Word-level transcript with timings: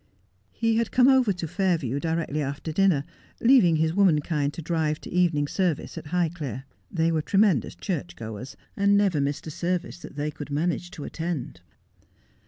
He 0.51 0.77
had 0.77 0.89
come 0.89 1.07
over 1.07 1.31
to 1.31 1.47
Fairview 1.47 1.99
directly 1.99 2.41
after 2.41 2.71
dinner, 2.71 3.03
leaving 3.39 3.75
his 3.75 3.93
womankind 3.93 4.51
to 4.55 4.61
drive 4.63 4.99
to 5.01 5.11
evening 5.11 5.47
service 5.47 5.95
at 5.95 6.05
Highclere. 6.07 6.63
They 6.89 7.11
were 7.11 7.21
tremendous 7.21 7.75
church 7.75 8.15
goers, 8.15 8.57
and 8.75 8.97
never 8.97 9.21
missed 9.21 9.45
a 9.45 9.51
service 9.51 9.99
that 9.99 10.15
they 10.15 10.31
could 10.31 10.49
manage 10.49 10.89
to 10.97 11.03
attend. 11.03 11.61